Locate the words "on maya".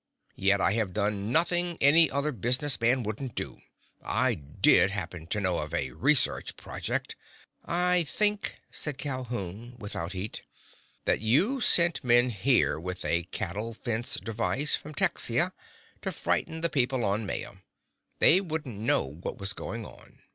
17.05-17.51